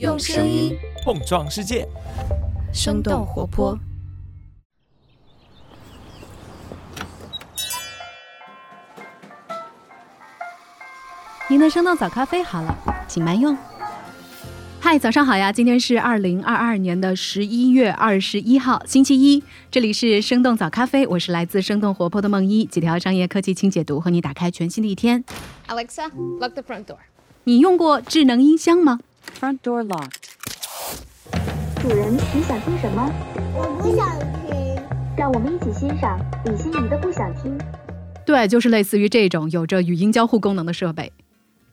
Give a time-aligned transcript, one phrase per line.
[0.00, 1.86] 用声音碰撞世界，
[2.72, 3.78] 生动活泼。
[11.48, 12.76] 您的生动早咖啡好了，
[13.06, 13.56] 请慢用。
[14.80, 15.52] 嗨，早上好呀！
[15.52, 19.44] 今天是二零二二年的十一月二十一号，星期一。
[19.70, 25.24] 这里是生动早咖啡，我是来自生动活泼的梦一，几条商业科技轻解读，和你打开全新的一天。
[25.68, 26.96] Alexa, lock the front door.
[27.44, 28.98] 你用过智能音箱吗？
[29.40, 30.30] Front door locked.
[31.80, 33.10] 主人，你想听什么？
[33.54, 34.82] 我不想听。
[35.16, 37.56] 让我们一起欣赏李欣怡的《不想听》。
[38.26, 41.12] 对，就是类似于这种有着语音交互功能的设备。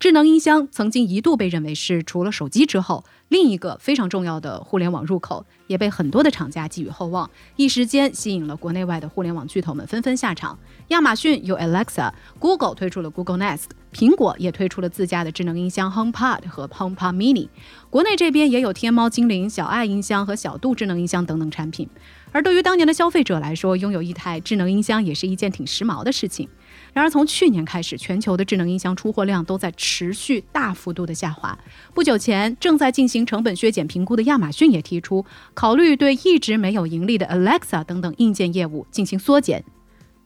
[0.02, 10.58] 智能音箱曾经一度被认为是除了手机之后另一个非常重要的互联网入口，也被很多的厂家寄予厚望，一时间吸引了国内外的互联网巨头们纷纷下场。
[10.88, 17.48] 亚马逊有 Alexa，Google 推出了 Google Nest，苹果也推出了自家的智能音箱 HomePod 和 HomePod Mini。
[17.92, 21.88] 国内这边也有天猫精灵、小爱音箱和小度智能音箱等等产品。
[22.32, 26.50] 而对于当年的消费者来说，拥有一台智能音箱也是一件挺时髦的事情。
[26.94, 31.58] 然而，从去年开始，全球的智能音箱出货量都在持续大幅度的下滑。
[31.94, 39.64] 不久前，正在进行成本削减评估的亚马逊也提出，考虑对一直没有盈利的 Alexa 等等硬件业务进行缩减。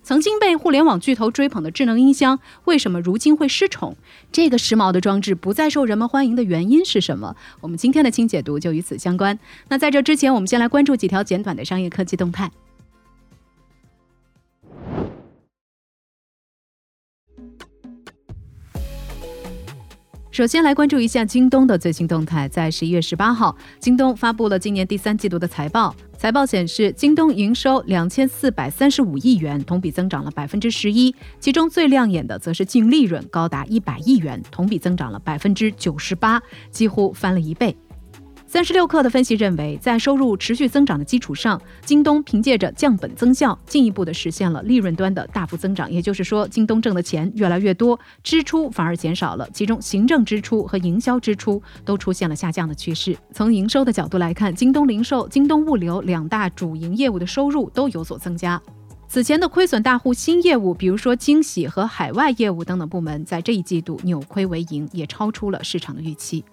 [0.02, 3.96] 曾经被互联网巨头追捧的智能音箱，为什么如今会失宠？
[4.32, 7.36] 这个时髦的装置不再受人们欢迎的原因是什么？
[7.62, 9.38] 我们今天的轻解读就与此相关。
[9.68, 12.52] 那在这之前，我们先来关注几条简短的商业科技动态。
[20.36, 22.46] 首先来关注一下京东的最新动态。
[22.50, 25.96] 在十一月十八号，京东发布了今年第三季度的财报。
[26.18, 31.16] 财报显示，京东营收两千四百三十五亿元，同比增长了百分之十一。
[31.40, 37.74] 其中最亮眼的则是净利润高达一百亿元，同比增长了百分之九十八，几乎翻了一倍。
[38.56, 45.92] 三十六氪的分析认为，在收入持续增长的基础上，京东凭借着降本增效，进一步的实现了利润端的大幅增长。
[45.92, 53.14] 也就是说，京东挣的钱越来越多，支出反而减少了，其中行政支出和营销支出都出现了下降的趋势。
[53.34, 58.62] 从营收的角度来看，京东零售、京东物流两大主营业务的收入都有所增加。
[59.10, 66.46] 此前的亏损大户新业务，比如说惊喜和海外业务等等部门，在这一季度扭亏为盈，也超出了市场的预期。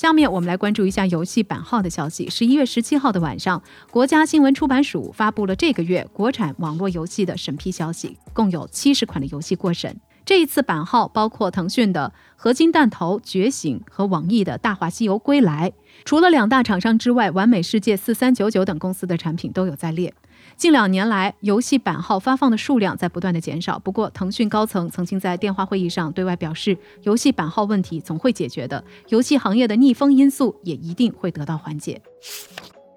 [0.00, 2.30] 下面我们来关注一下游戏版号的消息。
[2.30, 10.00] 十一月十七号的晚上，国家新闻出版署发布了这个月国产网络游戏的审批消息，共有七十款的游戏过审。
[10.24, 15.70] 这一次版号包括腾讯的《合金弹头》《觉醒》和网易的《大话西游：归来》。
[16.06, 20.14] 除了两大厂商之外，完美世界、四三九九等公司的产品都有在列。
[20.60, 23.78] 近两年来，游戏版号发放的数量在不断的减少。
[23.78, 31.98] 不过，腾讯高层曾经在电话会议上对外表示，游戏版号问题总会解决的，游戏行业的逆风因素也一定会得到缓解。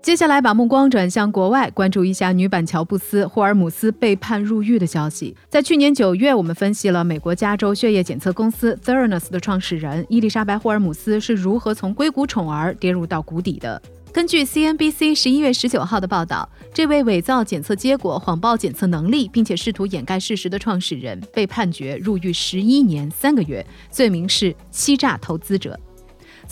[0.02, 5.34] 接下来，把目光转向国外，关注一下女版乔布斯霍尔姆斯被判入狱的消息。
[5.48, 13.82] 在去年九月，我们分析了美国加州血液检测公司 Theranos 的创始人伊丽莎白·霍尔姆斯是如何从硅谷宠儿跌入到谷底的。
[14.14, 25.80] 根据 CNBC 十一月十九号的报道，这位伪造检测结果、谎报检测能力，并且试图掩盖事实的创始人被判决入狱十一年三个月，罪名是欺诈投资者。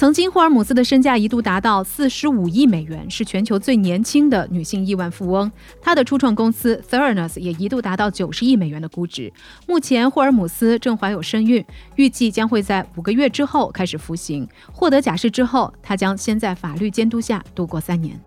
[0.01, 5.51] 曾经，霍尔姆斯的身价一度达到四十五亿美元，是全球最年轻的女性亿万富翁。
[5.79, 9.31] 她的初创公司 Theranos 也一度达到九十亿美元的估值。
[9.67, 11.63] 目前，霍尔姆斯正怀有身孕，
[11.97, 14.49] 预计将会在五个月之后开始服刑。
[14.73, 18.19] 获得假释之后，她将先在法律监督下度过三年。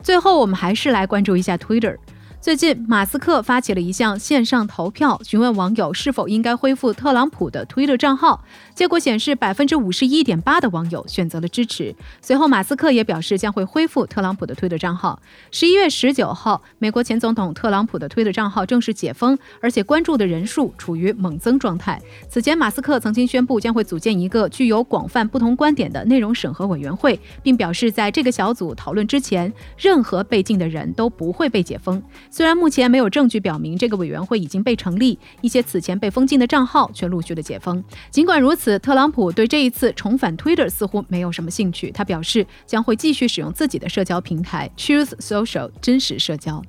[0.00, 1.96] 最后，我们还是来关注一下 Twitter。
[2.40, 8.44] 最近，马斯克发起了一项线上投票，询问网友是否应该恢复特朗普的 Twitter 账号。
[8.74, 11.94] 结果显示，百分之五十一点八的网友选择了支持。
[12.20, 15.20] 随后，马斯克也表示将会恢复特朗普的推特账号。
[15.52, 22.00] 十一月十九号，美国前总统特朗普的推特账号正式解封，而且关注的人数处于猛增状态。
[22.28, 32.02] 此前，马斯克曾经宣布将会组建一个具有广泛不同观点的内容审核委员会，并表示在这个小组讨论之前，任何被禁的人都不会被解封。
[32.28, 37.82] 虽然目前没有证据表明这个委员会已经被成立，一些此前被封禁的账号却陆续的解封。
[38.10, 41.90] 尽管如此，此特朗普对这一次重返 Twitter 似乎没有什么兴趣。
[41.90, 46.62] 他表示将会继续使用自己的社交平台 Choose Social 真实社交。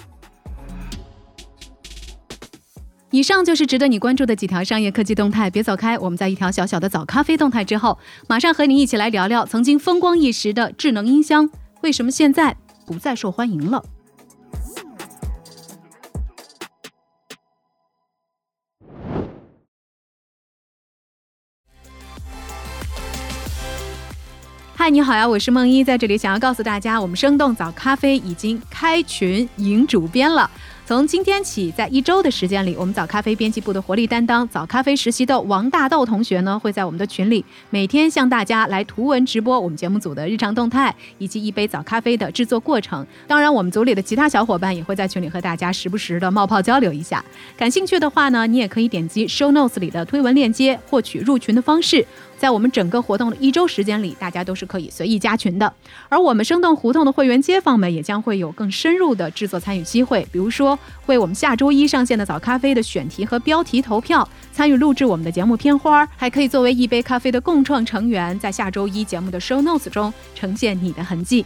[3.12, 5.98] 以上就是值得你关注的几条商业科技动态，别走开。
[5.98, 11.50] 我们在一条小小的早咖啡动态之后，马上和你一起来聊聊曾经风光一时的智能音箱，
[11.80, 13.82] 为什么现在不再受欢迎了。
[24.86, 30.48] 嗨，你好呀，我是梦一，在这里想要告诉大家，我们生动早咖啡已经开群迎主编了。
[30.86, 43.04] 从今天起，在一周的时间里，我们早咖啡编辑部的活力担当早咖啡实习的王大豆同学呢，会在我们的群里每天向大家来图文直播我们节目组的日常动态以及一杯早咖啡的制作过程。
[43.26, 47.26] 当然，我们组里的其他小伙伴也会在群里和大家时不时的冒泡交流一下。
[47.58, 52.06] 感兴趣的话呢，你也可以点击 show notes 里的推文链接，获取入群的方式。
[52.38, 55.74] 在我们整个活动的一周时间里，大家都是可以随意加群的。
[56.10, 71.46] 而我们生动胡同的会员街坊们也将会有更深入的制作参与机会，比如说为我们下周一上线的早咖啡的选题和标题投票，参与录制我们的节目片花，还可以作为一杯咖啡的共创成员，在下周一节目的 show notes 中呈现你的痕迹。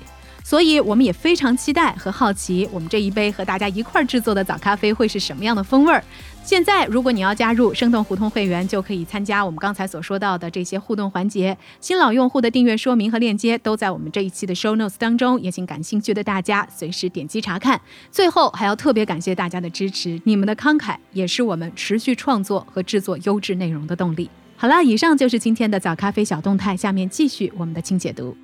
[0.49, 6.03] 所以，我们也非常期待和好奇，我们这一杯和大家一块儿制作的早咖啡会是什么样的风味儿。
[6.43, 11.55] 现在，如果你要加入生动胡同会员，就可以参加我们刚才所说到的这些互动环节。
[11.79, 17.79] 新老用户的订阅说明和链接都在我们这一期的 show notes 当中，也请感兴趣的大家随时点击查看。
[18.09, 24.27] 最后，还要特别感谢大家的支持，你们的慷慨也是我们持续创作和制作优质内容的动力。
[24.55, 28.35] 好了，以上就是今天的早咖啡小动态，下面继续我们的清解读。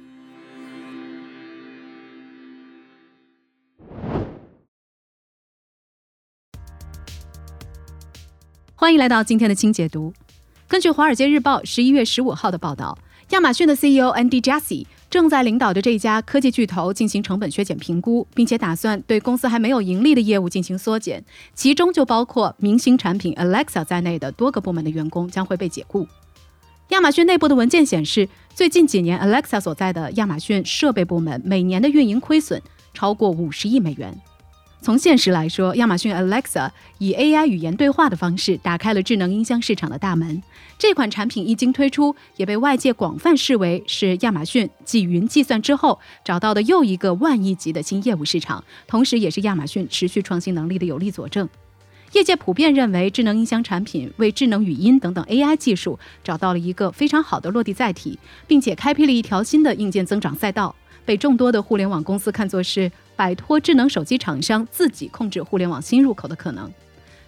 [8.85, 10.13] 欢迎来到今天的清解读。
[10.67, 12.95] 根据《华尔街日报》十一月十五号的报道，
[13.31, 26.07] 亚马逊的 CEO Andy Jassy 正在领导着这家科技巨头进行成本削减评估，并且打算对公司还没有盈利的业务进行缩减，其中就包括明星产品 Alexa 在内的多个部门的员工将会被解雇。
[26.89, 32.61] 亚马逊内部的文件显示，最近几年 Alexa 所在的亚马逊设备部门每年的运营亏损
[32.93, 34.15] 超过五十亿美元。
[34.85, 40.43] 从现实来说，亚马逊 Alexa 以 AI 语言对话的方式打开了智能音箱市场的大门。
[40.77, 51.49] 这款产品一经推出，也被外界广泛视为是亚马逊继云计算之后找到的又一个万亿级的新业务市场，同时也是亚马逊持续创新能力的有力佐证。
[52.11, 60.75] 业界普遍认为，智能音箱产品为智能语音等等 AI 技术找到了一个非常好的落地载体，并且开辟了一条新的硬件增长赛道。
[61.03, 66.71] 被众多的互联网公司看作是摆脱智能手机厂商自己控制互联网新入口的可能。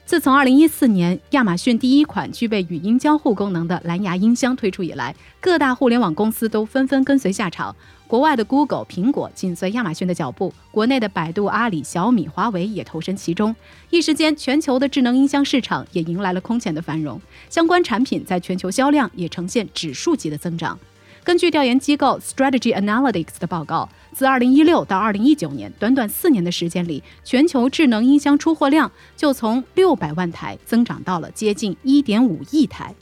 [0.06, 7.76] 自从2014年亚马逊第一款具备语音交互功能的蓝牙音箱推出以来，各大互联网公司都纷纷跟随下场。
[8.08, 13.54] 国外的 Google、苹果紧随亚马逊的脚步，国内的百度、阿里、小米、华为也投身其中。
[13.90, 17.20] 一时间，全球的智能音箱市场也迎来了空前的繁荣，
[17.50, 20.80] 相关产品在全球销量也呈现指数级的增长。
[21.28, 32.96] 根据调研机构 Strategy Analytics 的报告，自2016到2019年，短短四年的时间里，全球智能音箱出货量就从600万台增长到了接近1.5亿台。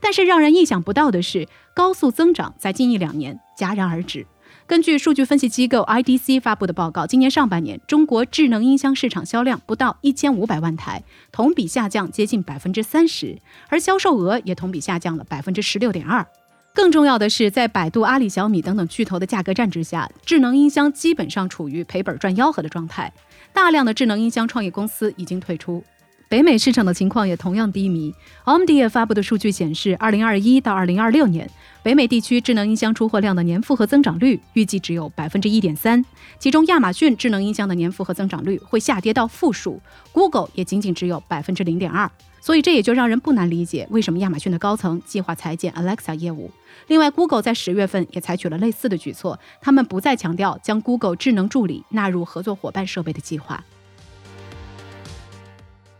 [0.00, 4.26] 但是让人意想不到的是，高速增长在近一两年戛然而止。
[4.66, 13.36] 根据数据分析机构 IDC 发布的报告，今年上半年中国智能音箱市场销量不到1500万台，同比下降接近百分之三十，
[13.68, 16.26] 而销售额也同比下降了百分之十六点二。
[16.72, 23.12] 更重要的是，在百度、阿里、小米等等巨头的价格战之下，智能音箱基本上处于赔本赚吆喝的状态。
[23.52, 25.82] 大量的智能音箱创业公司已经退出，
[26.28, 28.14] 北美市场的情况也同样低迷。
[28.44, 31.50] Omdia 发布的数据显示，二零二一到二零二六年，
[31.82, 36.02] 北美地区智能音箱出货量的年复合增长率预计只有百分之一点三，
[36.38, 42.08] 其中亚马逊智能音箱的年复合增长率会下跌到负数，Google 也仅仅只有百分之零点二。
[42.42, 46.50] 所以这也就让人不难理解，为什么亚马逊的高层计划裁减 Alexa 业务。
[46.90, 53.62] 另外，Google 在十月份也采取了类似的举措，他们不再强调将 Google 智能助理纳入合作伙伴设备的计划。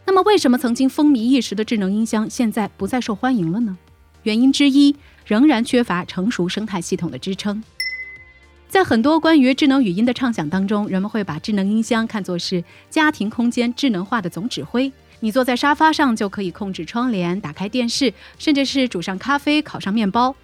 [0.05, 3.79] 那么，为什么曾经风靡一时的智能音箱现在不再受欢迎了呢？
[4.25, 7.63] 原因之一仍然缺乏成熟生态系统的支撑。
[8.69, 14.93] 在很多关于智能语音的畅想当中，人们会把智能音箱看作是家庭空间智能化的总指挥。
[15.21, 20.35] 你坐在沙发上就可以控制窗帘、打开电视，甚至是煮上咖啡、烤上面包。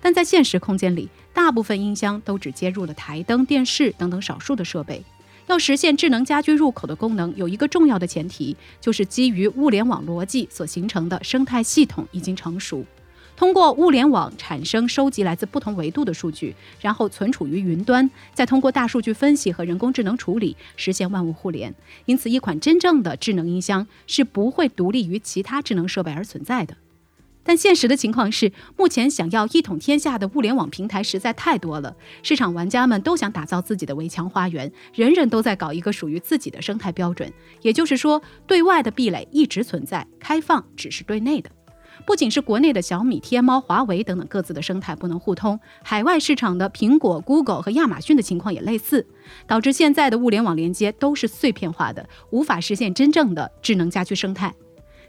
[0.00, 5.04] 但在现实空间里，大部分音箱都只接入了台灯、电视等等少数的设备。
[5.46, 12.84] 要实现智能家居入口的功能，有一个重要的前提，就是基于物联网逻辑所形成的生态系统已经成熟。
[13.36, 21.74] 通过物联网产生、收集来自不同维度的数据，然后存储于云端，再通过大数据分析和人工智能处理，实现万物互联。
[22.04, 26.76] 因此，一款真正的智能音箱是不会独立于其他智能设备而存在的。
[27.42, 37.32] 但现实的情况是，目前想要一统天下的物联网平台实在太多了，市场玩家们都想打造自己的围墙花园，人人都在搞一个属于自己的生态标准。
[37.62, 41.50] 也就是说，对外的壁垒一直存在，开放只是对内的。
[42.06, 49.06] 不仅是国内的小米、天猫、华为等等各自的生态不能互通，海外市场的苹果、Google 和亚马逊的情况也类似，
[49.46, 54.54] 导致现在的物联网连接都是碎片化的，无法实现真正的智能家居生态。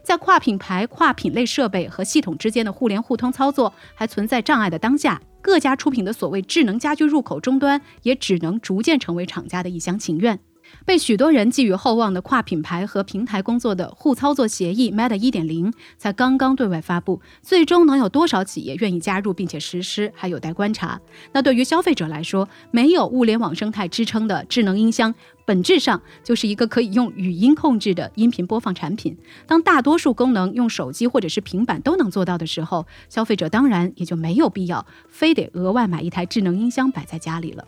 [0.02, 10.38] 在跨品牌、跨品类设备和系统之间的互联互通操作还存在障碍的当下，各家出品的所谓智能家居入口终端，也只能逐渐成为厂家的一厢情愿。
[10.84, 21.00] 被许多人寄予厚望的跨品牌和平台工作的互操作协议 Meta 1.0才刚刚对外发布，最终能有多少企业愿意加入并且实施，还有待观察。
[21.32, 25.14] 那对于消费者来说，没有物联网生态支撑的智能音箱，
[25.44, 29.16] 本质上就是一个可以用语音控制的音频播放产品。
[29.46, 37.64] 当大多数功能用手机或者是平板都能做到的时候，消费者当然也就没有必要非得额外买一台智能音箱摆在家里了。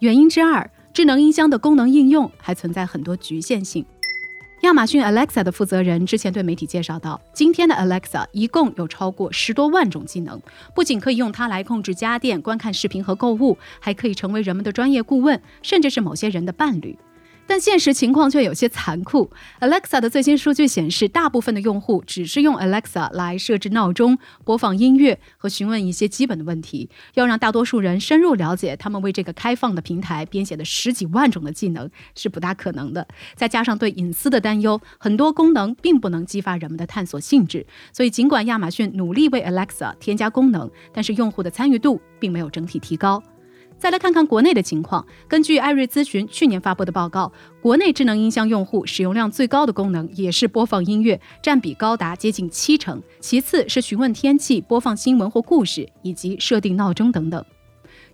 [0.00, 3.84] 原因之二，智能音箱的功能应用还存在很多局限性。
[4.62, 10.40] 亚马逊 Alexa 的负责人之前对媒体介绍到，今天的 Alexa 一共有超过十多万种技能，
[10.74, 16.98] 不仅可以用它来控制家电、观看视频和购物，还可以成为人们的专业顾问，甚至是某些人的伴侣。
[17.46, 19.30] 但现实情况却有些残酷。
[19.60, 26.88] Alexa 的最新数据显示，大部分的用户只是用 Alexa 来设置闹钟、播放音乐和询问一些基本的问题。
[27.14, 33.06] 要让大多数人深入了解他们为这个开放的平台编写的十几万种的技能是不大可能的。
[33.34, 37.66] 再加上对隐私的担忧，很多功能并不能激发人们的探索兴致。
[37.92, 43.22] 所以，尽管亚马逊努力为 Alexa 添加功能，但是用户的参与度并没有整体提高。
[43.80, 45.04] 再来看看国内的情况。
[45.26, 47.32] 根据艾瑞咨询去年发布的报告，
[47.62, 53.02] 国内智能音箱用户使用量最高的功能也是播放音乐，占比高达接近七成。
[53.20, 57.42] 其次是询问天气、播放新闻或故事，以及设定闹钟等等。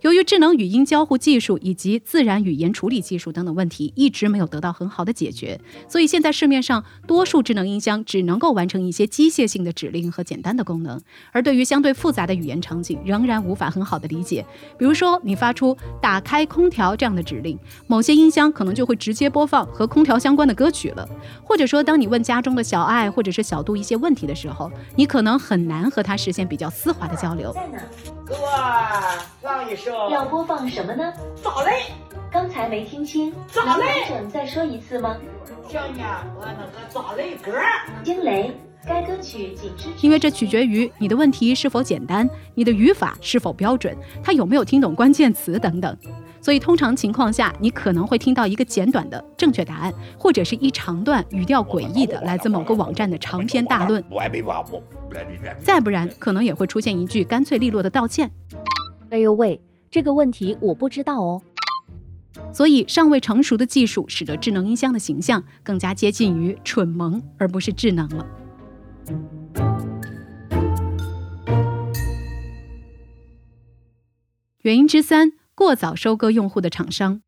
[0.07, 5.59] 由于智能语音交互技术以及自然语言处理技术等等问题一直没有得到很好的解决，
[5.89, 10.97] 所以现在市面上多数智能音箱只能够完成一些机械性的指令和简单的功能，
[11.33, 14.45] 而对于相对复杂的语言场景仍然无法很好的理解。
[14.77, 21.05] 比如说，你发出“打开空调”这样的指令，某些音箱可能就会直接播放和空调相关的歌曲了；
[21.43, 27.51] 或者说，当你问家中的小爱或者是小度一些问题的时候，你可能很难和他实现比较丝滑的交流。
[27.51, 27.77] 在呢？
[28.25, 28.35] 哥，
[29.41, 29.96] 放一首。
[30.11, 31.11] 要播放什么呢？
[31.35, 31.91] 咋嘞？
[32.31, 34.05] 刚才没听清，咋能完嘞？
[34.07, 35.17] 整再说一次吗？
[35.67, 37.51] 听见我那个咋嘞歌？
[38.03, 38.51] 惊雷，
[38.85, 40.05] 该歌曲仅支持。
[40.05, 45.97] 因为这取决于你的问题是否简单，你的语法是否标准，他有没有听懂关键词等等。
[46.39, 54.01] 所以，通常情况下，你可能会听到一个简短的正确答案，或者是一长段语调诡异的来自某个网站的长篇大论。
[55.59, 58.31] 再不然，可能也会出现一句干脆利落的道歉。
[59.09, 61.41] 哎呦喂，这个问题我不知道哦。
[62.53, 68.25] 所以，尚未成熟的技术使得智能音箱的形象更加接近于蠢萌，而不是智能了。
[74.61, 77.21] 原因之三：过早收割用户的厂商。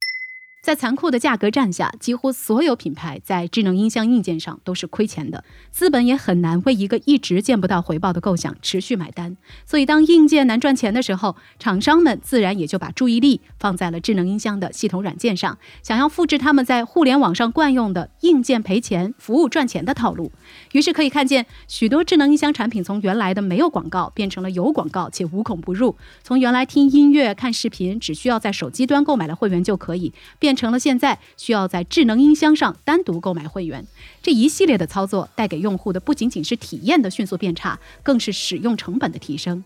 [0.61, 9.37] 在残酷的价格战下，几乎所有品牌在智能音箱硬件上都是亏钱的，资本也很难为一个一直见不到回报的构想持续买单。
[9.65, 20.29] 所以，当硬件难赚钱的时候，厂商们自然也就把注意力放在了智能音箱的系统软件上，想要复制他们在互联网上惯用的硬件赔钱、服务赚钱的套路。
[20.73, 33.85] 于是可以看见，许多智能音箱产品从原来的没有广告变成了有广告且无孔不入；从原来听音乐、看视频只需要在手机端购买了会员就可以变，变成了现在需要在智能音箱上单独购买会员。
[34.23, 39.63] 这一系列的操作带给用户的不仅仅是体验的迅速变差，更是使用成本的提升。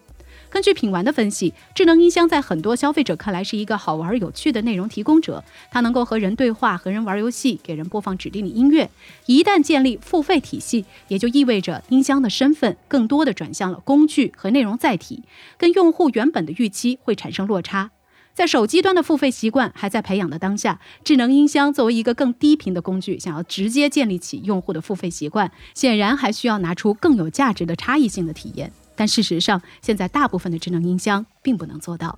[0.49, 8.89] 根据品玩的分析，智能音箱在很多消费者看来是一个好玩有趣的内容提供者，它能够和人对话、和人玩游戏、给人播放指定的音乐。
[9.25, 15.23] 一旦建立付费体系，也就意味着音箱的身份更多的转向了工具和内容载体，
[15.57, 17.91] 跟用户原本的预期会产生落差。
[18.33, 28.71] 在手机端的付费习惯还在培养的当下，智能音箱作为一个更低频的工具，想要直接建立起用户的付费习惯，显然还需要拿出更有价值的差异性的体验。
[28.95, 32.17] 但事实上，现在大部分的智能音箱并不能做到。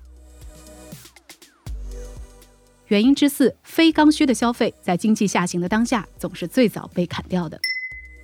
[2.88, 7.60] 原因之四，非刚需的消费在经济下行的当下，总是最早被砍掉的。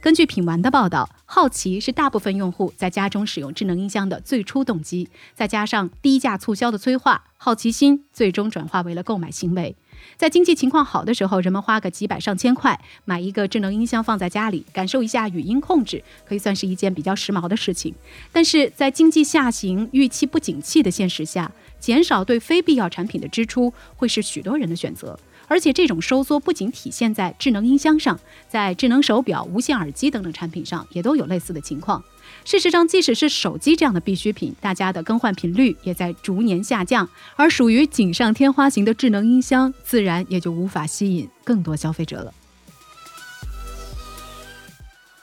[0.02, 9.76] 根据品玩的报道，好奇是大部分用户在家中使用智能音箱的最初动机，再加上低价促销的催化，好奇心最终转化为了购买行为。
[10.16, 17.94] 在经济情况好的时候，人们花个几百上千块买一个智能音箱放在家里，感受一下语音控制，可以算是一件比较时髦的事情。
[18.32, 25.16] 但是在经济下行、预期不景气的现实下，减少对非必要产品的支出会是许多人的选择。
[25.52, 28.18] 而且这种收缩不仅体现在智能音箱上，
[28.48, 32.02] 在智能手表、无线耳机等等产品上也都有类似的情况。
[32.42, 37.06] 事实上，即使是手机这样的必需品，大家的更换频率也在逐年下降，
[37.36, 42.32] 而属于锦上添花型的智能音箱，自然也就无法吸引更多消费者了。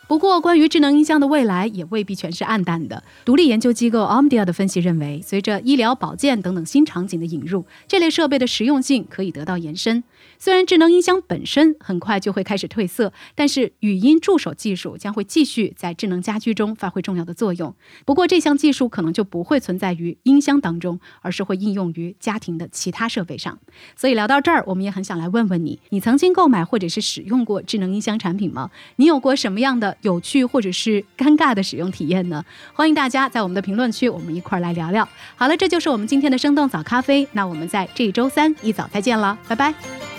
[0.10, 3.04] 不过，关于智能音箱的未来也未必全是暗淡的。
[3.24, 10.04] 独立研究机构 Omdia 的分析认为，随着医疗保健等等新场景的引入，这类设备的实用性可以得到延伸。
[10.40, 17.76] 虽然智能音箱本身很快就会开始褪色，但是语音助手技术将会继续在智能家居中发挥重要的作用。
[18.06, 23.60] 不过，这项技术可能就不会存在于音箱当中，而是会应用于家庭的其他设备上。
[23.98, 28.72] 所以聊到这儿，我们也很想来问问你：你曾经购买或者是使用过智能音箱产品吗？
[28.96, 32.46] 你有过什么样的有趣或者是尴尬的使用体验呢？
[32.74, 35.08] 欢迎大家在我们的评论区，我们一块儿来聊聊。
[35.36, 37.28] 好了，这就是我们今天的生动早咖啡。
[37.34, 40.19] 那我们在这周三一早再见了，拜拜。